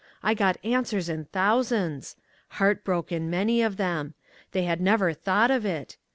[0.23, 2.15] I got answers in thousands!
[2.57, 4.15] Heart broken, many of them.
[4.51, 5.95] They had never thought of it!